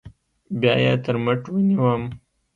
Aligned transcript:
بيا 0.59 0.73
يې 0.83 0.93
تر 1.03 1.15
مټ 1.25 1.41
ونيوم. 1.49 2.03